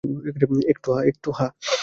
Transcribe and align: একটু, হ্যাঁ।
একটু, 1.03 1.29
হ্যাঁ। 1.31 1.51